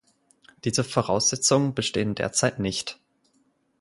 Diese 0.63 0.83
Voraussetzungen 0.83 1.75
bestehen 1.75 2.15
derzeit 2.15 2.57
nicht! 2.57 2.97